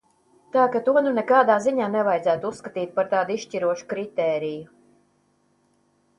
Tā 0.53 0.61
ka 0.75 0.79
to 0.87 0.93
nu 1.07 1.11
nekādā 1.17 1.57
ziņā 1.65 1.89
nevajadzētu 1.97 2.51
uzskatīt 2.53 2.97
par 2.97 3.13
tādu 3.13 3.37
izšķirošu 3.37 3.87
kritēriju. 3.93 4.69